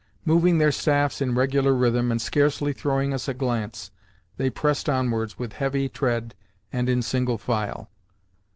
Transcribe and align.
Moving 0.25 0.57
their 0.57 0.71
staffs 0.71 1.21
in 1.21 1.35
regular 1.35 1.73
rhythm, 1.75 2.09
and 2.11 2.19
scarcely 2.19 2.73
throwing 2.73 3.13
us 3.13 3.27
a 3.27 3.35
glance, 3.35 3.91
they 4.37 4.49
pressed 4.49 4.89
onwards 4.89 5.37
with 5.37 5.53
heavy 5.53 5.87
tread 5.89 6.33
and 6.73 6.89
in 6.89 7.03
single 7.03 7.37
file. 7.37 7.87